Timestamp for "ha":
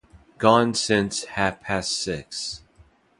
1.25-1.61